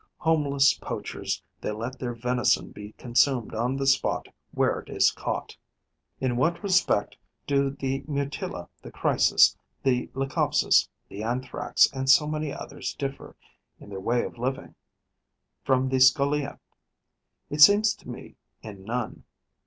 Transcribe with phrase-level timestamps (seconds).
[0.17, 5.55] Homeless poachers, they let their venison be consumed on the spot where it is caught.
[6.19, 12.51] In what respect do the Mutilla, the Chrysis, the Leucopsis, the Anthrax and so many
[12.51, 13.35] others differ,
[13.79, 14.73] in their way of living,
[15.63, 16.57] from the Scolia?
[17.51, 19.23] It seems to me, in none.